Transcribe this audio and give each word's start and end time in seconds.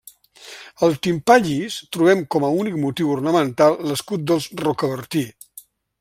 Al 0.85 0.95
timpà 1.07 1.35
llis 1.47 1.75
trobem 1.97 2.23
com 2.35 2.47
a 2.47 2.51
únic 2.61 2.79
motiu 2.85 3.11
ornamental 3.19 3.77
l'escut 3.91 4.25
dels 4.33 4.49
Rocabertí. 4.67 5.27